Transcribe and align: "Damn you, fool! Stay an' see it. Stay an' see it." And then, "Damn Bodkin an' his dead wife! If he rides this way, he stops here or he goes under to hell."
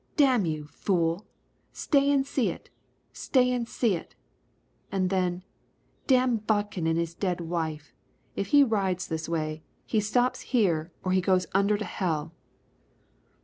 "Damn 0.17 0.47
you, 0.47 0.65
fool! 0.65 1.27
Stay 1.73 2.09
an' 2.09 2.23
see 2.23 2.49
it. 2.49 2.71
Stay 3.13 3.51
an' 3.51 3.67
see 3.67 3.93
it." 3.93 4.15
And 4.91 5.11
then, 5.11 5.43
"Damn 6.07 6.37
Bodkin 6.37 6.87
an' 6.87 6.95
his 6.95 7.13
dead 7.13 7.39
wife! 7.39 7.93
If 8.35 8.47
he 8.47 8.63
rides 8.63 9.07
this 9.09 9.29
way, 9.29 9.61
he 9.85 9.99
stops 9.99 10.41
here 10.57 10.91
or 11.03 11.11
he 11.11 11.21
goes 11.21 11.45
under 11.53 11.77
to 11.77 11.85
hell." 11.85 12.33